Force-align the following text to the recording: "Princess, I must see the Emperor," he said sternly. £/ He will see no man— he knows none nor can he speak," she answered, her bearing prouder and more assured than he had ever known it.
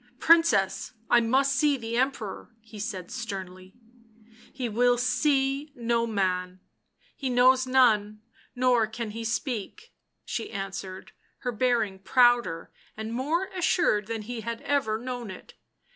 "Princess, 0.29 0.93
I 1.11 1.19
must 1.19 1.55
see 1.55 1.77
the 1.77 1.95
Emperor," 1.95 2.49
he 2.61 2.79
said 2.79 3.11
sternly. 3.11 3.75
£/ 4.25 4.27
He 4.51 4.67
will 4.67 4.97
see 4.97 5.71
no 5.75 6.07
man— 6.07 6.59
he 7.15 7.29
knows 7.29 7.67
none 7.67 8.23
nor 8.55 8.87
can 8.87 9.11
he 9.11 9.23
speak," 9.23 9.93
she 10.25 10.49
answered, 10.51 11.11
her 11.41 11.51
bearing 11.51 11.99
prouder 11.99 12.71
and 12.97 13.13
more 13.13 13.51
assured 13.55 14.07
than 14.07 14.23
he 14.23 14.41
had 14.41 14.61
ever 14.63 14.97
known 14.97 15.29
it. 15.29 15.53